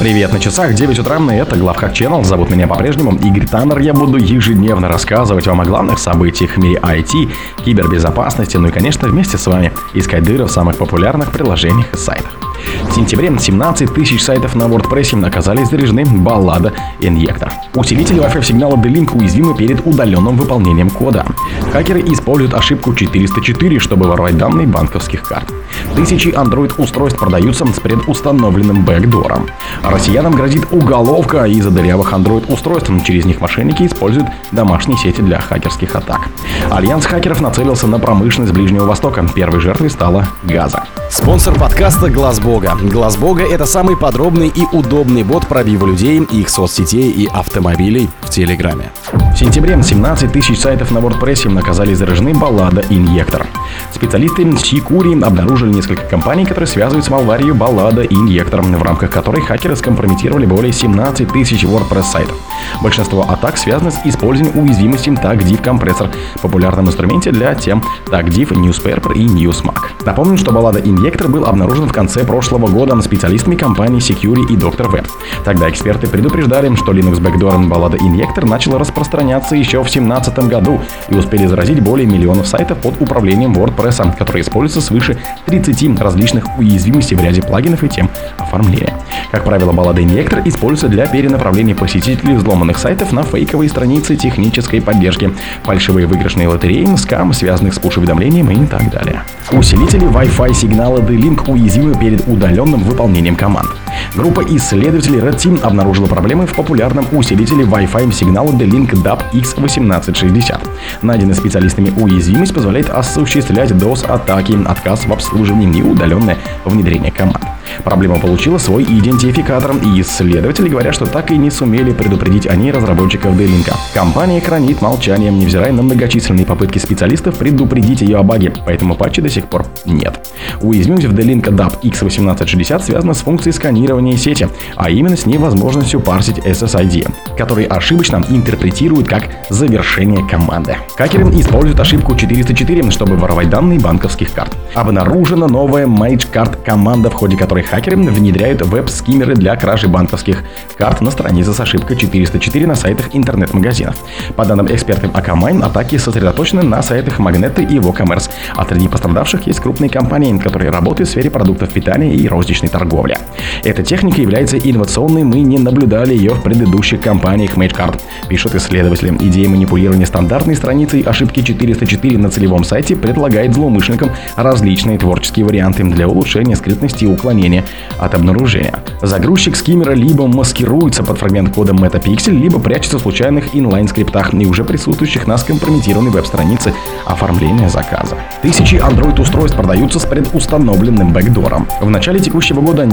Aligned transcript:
Привет, 0.00 0.32
на 0.32 0.40
часах 0.40 0.72
9 0.72 0.98
утра, 0.98 1.18
и 1.18 1.36
это 1.36 1.56
Главхак 1.56 1.92
Channel. 1.92 2.24
Зовут 2.24 2.48
меня 2.48 2.66
по-прежнему 2.66 3.18
Игорь 3.18 3.46
Таннер. 3.46 3.80
Я 3.80 3.92
буду 3.92 4.16
ежедневно 4.16 4.88
рассказывать 4.88 5.46
вам 5.46 5.60
о 5.60 5.66
главных 5.66 5.98
событиях 5.98 6.52
в 6.52 6.56
мире 6.56 6.80
IT, 6.80 7.30
кибербезопасности, 7.66 8.56
ну 8.56 8.68
и, 8.68 8.70
конечно, 8.70 9.06
вместе 9.08 9.36
с 9.36 9.46
вами 9.46 9.72
искать 9.92 10.22
дыры 10.22 10.46
в 10.46 10.50
самых 10.50 10.78
популярных 10.78 11.32
приложениях 11.32 11.92
и 11.92 11.98
сайтах. 11.98 12.49
В 12.88 12.94
сентябре 12.94 13.32
17 13.38 13.94
тысяч 13.94 14.22
сайтов 14.22 14.54
на 14.54 14.64
WordPress 14.64 15.24
оказались 15.24 15.68
заряжены 15.68 16.04
баллада 16.04 16.72
инъектор. 17.00 17.52
Усилители 17.74 18.20
Wi-Fi 18.20 18.42
сигнала 18.42 18.76
D-Link 18.76 19.16
уязвимы 19.16 19.54
перед 19.54 19.86
удаленным 19.86 20.36
выполнением 20.36 20.90
кода. 20.90 21.24
Хакеры 21.72 22.00
используют 22.00 22.54
ошибку 22.54 22.94
404, 22.94 23.78
чтобы 23.78 24.06
воровать 24.06 24.36
данные 24.36 24.66
банковских 24.66 25.22
карт. 25.22 25.52
Тысячи 25.94 26.28
Android-устройств 26.28 27.18
продаются 27.18 27.66
с 27.66 27.80
предустановленным 27.80 28.84
бэкдором. 28.84 29.48
Россиянам 29.84 30.32
грозит 30.32 30.66
уголовка 30.70 31.44
из-за 31.44 31.70
дырявых 31.70 32.12
Android-устройств. 32.12 32.90
Через 33.04 33.24
них 33.24 33.40
мошенники 33.40 33.86
используют 33.86 34.28
домашние 34.52 34.98
сети 34.98 35.20
для 35.20 35.40
хакерских 35.40 35.94
атак. 35.94 36.28
Альянс 36.70 37.06
хакеров 37.06 37.40
нацелился 37.40 37.86
на 37.86 37.98
промышленность 37.98 38.52
Ближнего 38.52 38.84
Востока. 38.86 39.26
Первой 39.34 39.60
жертвой 39.60 39.90
стала 39.90 40.26
Газа. 40.42 40.84
Спонсор 41.10 41.58
подкаста 41.58 42.08
Глаз 42.08 42.38
Бога. 42.50 42.76
Глаз 42.82 43.16
Бога 43.16 43.44
это 43.44 43.64
самый 43.64 43.96
подробный 43.96 44.48
и 44.48 44.66
удобный 44.72 45.22
бот 45.22 45.46
пробива 45.46 45.86
людей, 45.86 46.20
их 46.32 46.48
соцсетей 46.48 47.08
и 47.08 47.28
автомобилей 47.28 48.08
в 48.30 48.32
Телеграме. 48.32 48.92
В 49.12 49.36
сентябре 49.36 49.80
17 49.82 50.32
тысяч 50.32 50.60
сайтов 50.60 50.92
на 50.92 50.98
WordPress 50.98 51.58
оказались 51.58 51.98
заражены 51.98 52.32
Balada 52.32 52.84
Injector. 52.88 53.46
Специалисты 53.92 54.56
Сикури 54.56 55.20
обнаружили 55.20 55.72
несколько 55.72 56.04
компаний, 56.04 56.44
которые 56.44 56.68
связывают 56.68 57.04
с 57.04 57.10
малварию 57.10 57.54
баллада 57.54 58.04
инъектор, 58.04 58.62
в 58.62 58.82
рамках 58.82 59.10
которой 59.10 59.42
хакеры 59.42 59.74
скомпрометировали 59.74 60.46
более 60.46 60.72
17 60.72 61.28
тысяч 61.28 61.64
WordPress 61.64 62.04
сайтов. 62.04 62.36
Большинство 62.82 63.28
атак 63.28 63.56
связаны 63.56 63.90
с 63.90 64.00
использованием 64.04 64.58
уязвимости 64.58 65.08
TagDiv 65.08 65.62
компрессор, 65.62 66.10
популярном 66.40 66.86
инструменте 66.86 67.32
для 67.32 67.54
тем 67.54 67.82
TagDiv, 68.06 68.50
Newspaper 68.50 69.12
и 69.14 69.26
Newsmac. 69.26 69.78
Напомню, 70.04 70.38
что 70.38 70.52
баллада 70.52 70.78
инъектор 70.78 71.28
был 71.28 71.46
обнаружен 71.46 71.88
в 71.88 71.92
конце 71.92 72.24
прошлого 72.24 72.68
года 72.68 73.00
специалистами 73.00 73.56
компании 73.56 73.98
Security 73.98 74.52
и 74.52 74.56
Dr. 74.56 74.90
Web. 74.92 75.08
Тогда 75.44 75.68
эксперты 75.68 76.06
предупреждали, 76.06 76.74
что 76.76 76.92
Linux 76.92 77.20
Backdoor 77.20 77.66
баллада 77.66 77.96
инъектор 77.96 78.19
начала 78.50 78.78
распространяться 78.78 79.56
еще 79.56 79.78
в 79.78 79.90
2017 79.90 80.38
году 80.40 80.80
и 81.08 81.14
успели 81.14 81.46
заразить 81.46 81.80
более 81.80 82.06
миллионов 82.06 82.46
сайтов 82.46 82.78
под 82.78 83.00
управлением 83.00 83.52
WordPress, 83.52 84.16
которые 84.16 84.42
используются 84.42 84.86
свыше 84.86 85.18
30 85.46 86.00
различных 86.00 86.58
уязвимостей 86.58 87.16
в 87.16 87.22
ряде 87.22 87.42
плагинов 87.42 87.84
и 87.84 87.88
тем 87.88 88.10
оформления. 88.38 88.94
Как 89.30 89.44
правило, 89.44 89.72
баллада 89.72 90.02
инъектор 90.02 90.42
используется 90.44 90.88
для 90.88 91.06
перенаправления 91.06 91.74
посетителей 91.74 92.34
взломанных 92.34 92.78
сайтов 92.78 93.12
на 93.12 93.22
фейковые 93.22 93.68
страницы 93.68 94.16
технической 94.16 94.80
поддержки, 94.80 95.32
фальшивые 95.62 96.06
выигрышные 96.06 96.48
лотереи, 96.48 96.86
скам, 96.96 97.32
связанных 97.32 97.74
с 97.74 97.78
пуш-уведомлением 97.78 98.50
и 98.50 98.66
так 98.66 98.90
далее. 98.90 99.22
Усилители 99.52 100.06
Wi-Fi 100.06 100.54
сигнала 100.54 101.00
D-Link 101.00 101.50
уязвимы 101.50 101.94
перед 101.94 102.26
удаленным 102.26 102.80
выполнением 102.80 103.36
команд. 103.36 103.68
Группа 104.14 104.42
исследователей 104.42 105.20
Red 105.20 105.36
Team 105.36 105.60
обнаружила 105.62 106.06
проблемы 106.06 106.46
в 106.46 106.54
популярном 106.54 107.06
усилителе 107.12 107.64
Wi-Fi 107.64 108.09
сигнала 108.12 108.52
D-Link 108.52 108.92
DAP 109.02 109.22
X1860. 109.32 110.60
Найденная 111.02 111.34
специалистами 111.34 111.92
уязвимость 112.00 112.54
позволяет 112.54 112.90
осуществлять 112.90 113.70
DOS-атаки, 113.70 114.58
отказ 114.66 115.06
в 115.06 115.12
обслуживании 115.12 115.80
и 115.80 115.82
удаленное 115.82 116.38
внедрение 116.64 117.12
команд. 117.12 117.44
Проблема 117.84 118.18
получила 118.18 118.58
свой 118.58 118.84
идентификатор, 118.84 119.76
и 119.76 120.00
исследователи 120.00 120.68
говорят, 120.68 120.94
что 120.94 121.06
так 121.06 121.30
и 121.30 121.36
не 121.36 121.50
сумели 121.50 121.92
предупредить 121.92 122.46
о 122.46 122.56
ней 122.56 122.70
разработчиков 122.70 123.36
D-Link. 123.36 123.72
Компания 123.94 124.40
хранит 124.40 124.82
молчанием, 124.82 125.38
невзирая 125.38 125.72
на 125.72 125.82
многочисленные 125.82 126.46
попытки 126.46 126.78
специалистов 126.78 127.36
предупредить 127.38 128.00
ее 128.00 128.18
о 128.18 128.22
баге, 128.22 128.52
поэтому 128.64 128.94
патча 128.94 129.22
до 129.22 129.28
сих 129.28 129.46
пор 129.46 129.66
нет. 129.84 130.20
Уязвимость 130.60 131.06
в 131.06 131.12
D-Link 131.12 131.42
DAP 131.42 131.80
X1860 131.82 132.82
связана 132.84 133.14
с 133.14 133.20
функцией 133.20 133.52
сканирования 133.52 134.16
сети, 134.16 134.48
а 134.76 134.90
именно 134.90 135.16
с 135.16 135.26
невозможностью 135.26 136.00
парсить 136.00 136.38
SSID, 136.38 137.08
который 137.36 137.64
ошибочно 137.64 138.24
интерпретирует 138.28 139.08
как 139.08 139.24
завершение 139.48 140.26
команды. 140.26 140.76
Хакеры 140.96 141.24
используют 141.40 141.80
ошибку 141.80 142.14
404, 142.14 142.90
чтобы 142.90 143.16
воровать 143.16 143.50
данные 143.50 143.80
банковских 143.80 144.32
карт. 144.32 144.56
Обнаружена 144.74 145.46
новая 145.46 145.86
Mage 145.86 146.26
Card 146.32 146.62
команда, 146.64 147.10
в 147.10 147.14
ходе 147.14 147.36
которой 147.36 147.59
хакеры 147.62 147.96
внедряют 147.96 148.62
веб-скиммеры 148.62 149.34
для 149.34 149.56
кражи 149.56 149.88
банковских 149.88 150.44
карт 150.76 151.00
на 151.00 151.10
странице 151.10 151.52
с 151.52 151.60
ошибкой 151.60 151.96
404 151.96 152.66
на 152.66 152.74
сайтах 152.74 153.10
интернет-магазинов. 153.12 153.96
По 154.36 154.44
данным 154.44 154.66
экспертов 154.66 155.12
Akamine, 155.12 155.62
атаки 155.62 155.96
сосредоточены 155.96 156.62
на 156.62 156.82
сайтах 156.82 157.18
Magnet 157.18 157.60
и 157.60 157.78
WooCommerce, 157.78 158.30
а 158.56 158.64
среди 158.64 158.88
пострадавших 158.88 159.46
есть 159.46 159.60
крупные 159.60 159.90
компании, 159.90 160.36
которые 160.38 160.70
работают 160.70 161.08
в 161.08 161.12
сфере 161.12 161.30
продуктов 161.30 161.72
питания 161.72 162.14
и 162.14 162.28
розничной 162.28 162.68
торговли. 162.68 163.18
Эта 163.62 163.82
техника 163.82 164.20
является 164.20 164.56
инновационной, 164.58 165.24
мы 165.24 165.40
не 165.40 165.58
наблюдали 165.58 166.14
ее 166.14 166.34
в 166.34 166.42
предыдущих 166.42 167.00
компаниях 167.00 167.56
MageCard, 167.56 168.00
пишут 168.28 168.54
исследователи. 168.54 169.16
Идея 169.20 169.48
манипулирования 169.48 170.06
стандартной 170.06 170.56
страницей 170.56 171.02
ошибки 171.02 171.42
404 171.42 172.18
на 172.18 172.30
целевом 172.30 172.64
сайте 172.64 172.96
предлагает 172.96 173.54
злоумышленникам 173.54 174.10
различные 174.36 174.98
творческие 174.98 175.44
варианты 175.44 175.84
для 175.84 176.08
улучшения 176.08 176.56
скрытности 176.56 177.04
и 177.04 177.06
уклонения 177.06 177.64
от 177.98 178.14
обнаружения. 178.14 178.80
Загрузчик 179.02 179.56
скиммера 179.56 179.92
либо 179.92 180.26
маскируется 180.26 181.02
под 181.02 181.18
фрагмент 181.18 181.54
кода 181.54 181.72
MetaPixel, 181.72 182.32
либо 182.32 182.58
прячется 182.58 182.98
в 182.98 183.02
случайных 183.02 183.54
инлайн-скриптах 183.54 184.32
и 184.34 184.46
уже 184.46 184.64
присутствующих 184.64 185.26
на 185.26 185.36
скомпрометированной 185.36 186.10
веб-странице 186.10 186.72
оформления 187.04 187.68
заказа. 187.68 188.16
Тысячи 188.42 188.76
Android-устройств 188.76 189.56
продаются 189.56 189.98
с 189.98 190.04
предустановленным 190.04 191.12
бэкдором. 191.12 191.66
В 191.80 191.90
начале 191.90 192.20
текущего 192.20 192.60
года 192.60 192.86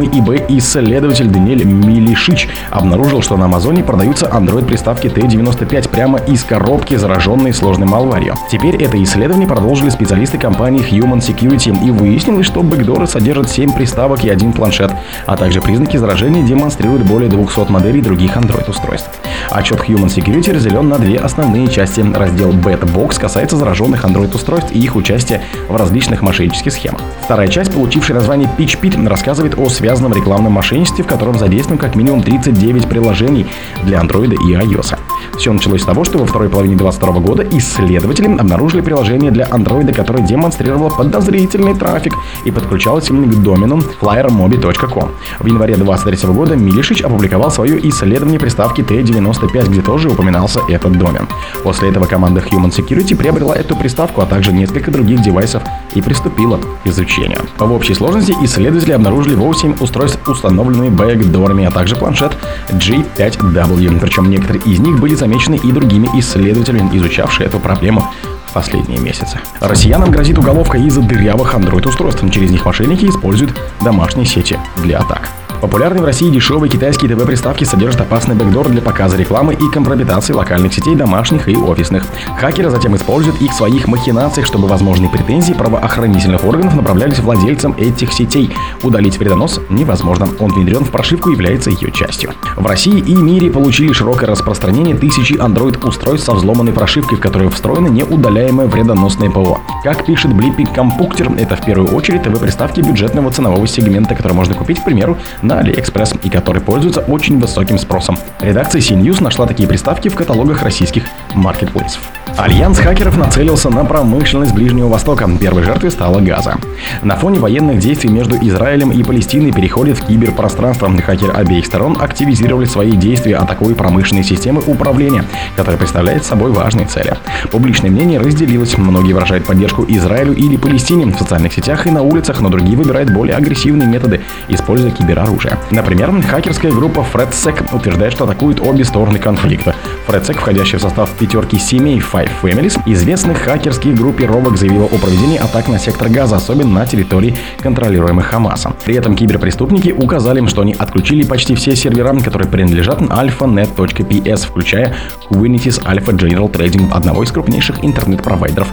независимый 0.00 0.08
eBay-исследователь 0.08 1.28
Даниэль 1.28 1.64
Милишич 1.64 2.48
обнаружил, 2.70 3.22
что 3.22 3.36
на 3.36 3.46
Амазоне 3.46 3.82
продаются 3.84 4.26
Android-приставки 4.26 5.08
T95 5.08 5.88
прямо 5.88 6.18
из 6.18 6.44
коробки, 6.44 6.96
зараженной 6.96 7.52
сложной 7.52 7.86
малварью. 7.86 8.34
Теперь 8.50 8.76
это 8.82 9.02
исследование 9.02 9.46
продолжили 9.46 9.90
специалисты 9.90 10.38
компании 10.38 10.82
Human 10.82 11.18
Security 11.18 11.76
и 11.84 11.90
выяснилось, 11.90 12.46
что 12.46 12.62
бэкдоры 12.62 13.06
содержат 13.06 13.50
7 13.50 13.72
приставок 13.72 14.24
и 14.24 14.30
один 14.30 14.52
планшет, 14.52 14.92
а 15.26 15.36
также 15.36 15.60
признаки 15.60 15.96
заражения 15.96 16.42
демонстрируют 16.42 17.02
более 17.04 17.28
200 17.28 17.70
моделей 17.70 18.00
других 18.00 18.36
Android-устройств. 18.36 19.10
Отчет 19.50 19.80
Human 19.80 20.06
Security 20.06 20.52
разделен 20.52 20.88
на 20.88 20.98
две 20.98 21.18
основные 21.18 21.68
части. 21.68 22.00
Раздел 22.00 22.50
Bad 22.52 22.82
Box 22.92 23.18
касается 23.20 23.56
зараженных 23.56 24.04
Android-устройств 24.04 24.72
и 24.72 24.78
их 24.78 24.96
участия 24.96 25.42
в 25.68 25.76
различных 25.76 26.22
мошеннических 26.22 26.72
схемах. 26.72 27.00
Вторая 27.22 27.48
часть, 27.48 27.72
получившая 27.72 28.16
название 28.16 28.48
Pitch 28.56 28.80
Pit, 28.80 29.08
рассказывает 29.08 29.58
о 29.58 29.68
связанном 29.90 30.12
рекламном 30.12 30.52
мошенничестве, 30.52 31.02
в 31.02 31.08
котором 31.08 31.36
задействовано 31.36 31.80
как 31.80 31.96
минимум 31.96 32.22
39 32.22 32.88
приложений 32.88 33.46
для 33.82 33.98
Android 33.98 34.32
и 34.34 34.54
iOS. 34.54 34.96
Все 35.40 35.50
началось 35.54 35.80
с 35.80 35.86
того, 35.86 36.04
что 36.04 36.18
во 36.18 36.26
второй 36.26 36.50
половине 36.50 36.76
2022 36.76 37.20
года 37.22 37.46
исследователи 37.56 38.26
обнаружили 38.26 38.82
приложение 38.82 39.30
для 39.30 39.46
Android, 39.46 39.90
которое 39.94 40.22
демонстрировало 40.22 40.90
подозрительный 40.90 41.74
трафик 41.74 42.12
и 42.44 42.50
подключалось 42.50 43.08
именно 43.08 43.32
к 43.32 43.42
домену 43.42 43.78
flyermobi.com. 44.02 45.12
В 45.38 45.46
январе 45.46 45.76
2023 45.76 46.34
года 46.34 46.56
Милишич 46.56 47.00
опубликовал 47.00 47.50
свое 47.50 47.88
исследование 47.88 48.38
приставки 48.38 48.82
T95, 48.82 49.70
где 49.70 49.80
тоже 49.80 50.10
упоминался 50.10 50.60
этот 50.68 50.98
домен. 50.98 51.26
После 51.62 51.88
этого 51.88 52.04
команда 52.04 52.42
Human 52.42 52.68
Security 52.68 53.16
приобрела 53.16 53.56
эту 53.56 53.74
приставку, 53.74 54.20
а 54.20 54.26
также 54.26 54.52
несколько 54.52 54.90
других 54.90 55.22
девайсов 55.22 55.62
и 55.94 56.02
приступила 56.02 56.58
к 56.58 56.86
изучению. 56.86 57.40
В 57.58 57.72
общей 57.72 57.94
сложности 57.94 58.36
исследователи 58.42 58.92
обнаружили 58.92 59.36
8 59.36 59.76
устройств, 59.80 60.18
установленными 60.28 60.90
бэкдорами, 60.90 61.64
а 61.64 61.70
также 61.70 61.96
планшет 61.96 62.36
G5W. 62.72 64.00
Причем 64.00 64.28
некоторые 64.28 64.62
из 64.64 64.78
них 64.80 65.00
были 65.00 65.14
замечены 65.14 65.29
и 65.56 65.72
другими 65.72 66.08
исследователями, 66.18 66.96
изучавшими 66.96 67.46
эту 67.46 67.58
проблему 67.58 68.06
в 68.46 68.52
последние 68.52 68.98
месяцы. 68.98 69.38
Россиянам 69.60 70.10
грозит 70.10 70.38
уголовка 70.38 70.76
из-за 70.78 71.02
дырявых 71.02 71.54
Android-устройств. 71.54 72.24
Через 72.30 72.50
них 72.50 72.64
мошенники 72.64 73.06
используют 73.06 73.58
домашние 73.82 74.26
сети 74.26 74.58
для 74.82 74.98
атак. 74.98 75.28
Популярные 75.60 76.02
в 76.02 76.06
России 76.06 76.30
дешевые 76.30 76.70
китайские 76.70 77.14
ТВ-приставки 77.14 77.64
содержат 77.64 78.00
опасный 78.00 78.34
бэкдор 78.34 78.70
для 78.70 78.80
показа 78.80 79.18
рекламы 79.18 79.52
и 79.52 79.70
компрометации 79.70 80.32
локальных 80.32 80.72
сетей 80.72 80.94
домашних 80.94 81.48
и 81.48 81.56
офисных. 81.56 82.06
Хакеры 82.38 82.70
затем 82.70 82.96
используют 82.96 83.42
их 83.42 83.52
в 83.52 83.54
своих 83.54 83.86
махинациях, 83.86 84.46
чтобы 84.46 84.68
возможные 84.68 85.10
претензии 85.10 85.52
правоохранительных 85.52 86.44
органов 86.44 86.74
направлялись 86.74 87.18
владельцам 87.18 87.74
этих 87.76 88.14
сетей. 88.14 88.50
Удалить 88.82 89.18
вредонос 89.18 89.60
невозможно. 89.68 90.28
Он 90.38 90.50
внедрен 90.50 90.84
в 90.84 90.90
прошивку 90.90 91.28
и 91.28 91.32
является 91.32 91.68
ее 91.68 91.90
частью. 91.92 92.32
В 92.56 92.66
России 92.66 92.98
и 92.98 93.14
мире 93.14 93.50
получили 93.50 93.92
широкое 93.92 94.30
распространение 94.30 94.96
тысячи 94.96 95.34
Android-устройств 95.34 96.24
со 96.24 96.32
взломанной 96.32 96.72
прошивкой, 96.72 97.18
в 97.18 97.20
которую 97.20 97.50
встроено 97.50 97.88
неудаляемое 97.88 98.66
вредоносное 98.66 99.28
ПО. 99.28 99.60
Как 99.84 100.06
пишет 100.06 100.30
Blippi 100.32 100.72
Компуктер, 100.74 101.30
это 101.38 101.56
в 101.56 101.64
первую 101.64 101.94
очередь 101.94 102.22
ТВ-приставки 102.22 102.80
бюджетного 102.80 103.30
ценового 103.30 103.66
сегмента, 103.66 104.14
которые 104.14 104.36
можно 104.36 104.54
купить, 104.54 104.80
к 104.80 104.84
примеру, 104.84 105.18
на 105.50 105.60
AliExpress 105.60 106.18
и 106.22 106.30
который 106.30 106.62
пользуется 106.62 107.00
очень 107.00 107.38
высоким 107.38 107.78
спросом. 107.78 108.16
Редакция 108.40 108.80
CNews 108.80 109.22
нашла 109.22 109.46
такие 109.46 109.68
приставки 109.68 110.08
в 110.08 110.14
каталогах 110.14 110.62
российских 110.62 111.04
маркетплейсов. 111.34 112.19
Альянс 112.36 112.78
хакеров 112.78 113.16
нацелился 113.16 113.70
на 113.70 113.84
промышленность 113.84 114.54
Ближнего 114.54 114.88
Востока. 114.88 115.28
Первой 115.38 115.62
жертвой 115.62 115.90
стала 115.90 116.20
Газа. 116.20 116.56
На 117.02 117.16
фоне 117.16 117.38
военных 117.38 117.78
действий 117.78 118.10
между 118.10 118.36
Израилем 118.36 118.90
и 118.90 119.02
Палестиной 119.02 119.52
переходит 119.52 119.98
в 119.98 120.06
киберпространство. 120.06 120.90
Хакеры 121.00 121.32
обеих 121.32 121.66
сторон 121.66 121.96
активизировали 122.00 122.64
свои 122.64 122.92
действия, 122.92 123.36
атакуя 123.36 123.74
промышленные 123.74 124.24
системы 124.24 124.62
управления, 124.66 125.24
которые 125.56 125.78
представляют 125.78 126.24
собой 126.24 126.52
важные 126.52 126.86
цели. 126.86 127.16
Публичное 127.50 127.90
мнение 127.90 128.18
разделилось. 128.18 128.76
Многие 128.78 129.12
выражают 129.12 129.46
поддержку 129.46 129.84
Израилю 129.88 130.34
или 130.34 130.56
Палестине 130.56 131.06
в 131.06 131.18
социальных 131.18 131.52
сетях 131.52 131.86
и 131.86 131.90
на 131.90 132.02
улицах, 132.02 132.40
но 132.40 132.48
другие 132.48 132.76
выбирают 132.76 133.10
более 133.10 133.36
агрессивные 133.36 133.88
методы, 133.88 134.20
используя 134.48 134.90
кибероружие. 134.90 135.58
Например, 135.70 136.10
хакерская 136.22 136.72
группа 136.72 137.04
FredSec 137.12 137.74
утверждает, 137.74 138.12
что 138.12 138.24
атакует 138.24 138.60
обе 138.60 138.84
стороны 138.84 139.18
конфликта. 139.18 139.74
ThreatSec, 140.08 140.34
входящий 140.34 140.78
в 140.78 140.82
состав 140.82 141.10
пятерки 141.12 141.58
семей 141.58 142.00
Five 142.20 142.30
Families, 142.42 142.78
известных 142.84 143.38
хакерских 143.38 143.94
группировок, 143.94 144.58
заявила 144.58 144.84
о 144.84 144.98
проведении 144.98 145.38
атак 145.38 145.68
на 145.68 145.78
сектор 145.78 146.10
Газа, 146.10 146.36
особенно 146.36 146.80
на 146.80 146.86
территории, 146.86 147.34
контролируемых 147.60 148.26
Хамасом. 148.26 148.76
При 148.84 148.94
этом 148.94 149.16
киберпреступники 149.16 149.90
указали, 149.90 150.46
что 150.46 150.60
они 150.60 150.74
отключили 150.78 151.22
почти 151.22 151.54
все 151.54 151.74
сервера, 151.74 152.14
которые 152.20 152.48
принадлежат 152.48 153.00
alfanet.ps, 153.00 154.46
включая 154.46 154.94
Quintiez 155.30 155.82
Alfa 155.82 156.12
General 156.12 156.50
Trading, 156.50 156.90
одного 156.92 157.22
из 157.22 157.32
крупнейших 157.32 157.82
интернет-провайдеров 157.82 158.68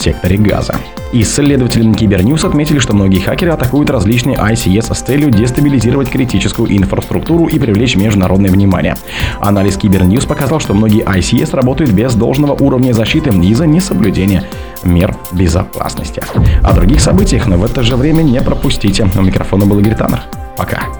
секторе 0.00 0.36
Газа. 0.36 0.74
Исследователи 1.12 1.92
Cybernews 1.92 2.44
отметили, 2.44 2.78
что 2.78 2.94
многие 2.94 3.18
хакеры 3.18 3.50
атакуют 3.50 3.90
различные 3.90 4.36
ICS 4.36 4.94
с 4.94 5.00
целью 5.00 5.30
дестабилизировать 5.30 6.08
критическую 6.08 6.76
инфраструктуру 6.76 7.46
и 7.46 7.58
привлечь 7.58 7.96
международное 7.96 8.50
внимание. 8.50 8.96
Анализ 9.40 9.76
Cybernews 9.76 10.24
показал, 10.24 10.60
что 10.60 10.72
многие 10.72 11.04
ICS 11.04 11.54
работают 11.56 11.90
без 11.90 12.14
должного 12.14 12.52
уровня 12.52 12.92
защиты 12.92 13.30
из-за 13.30 13.66
несоблюдения 13.66 14.44
мер 14.84 15.16
безопасности. 15.32 16.22
О 16.62 16.72
других 16.72 17.00
событиях, 17.00 17.46
но 17.46 17.56
в 17.56 17.64
это 17.64 17.82
же 17.82 17.96
время 17.96 18.22
не 18.22 18.40
пропустите. 18.40 19.08
У 19.16 19.22
микрофона 19.22 19.66
был 19.66 19.80
Игорь 19.80 19.96
Таннер. 19.96 20.22
Пока. 20.56 20.99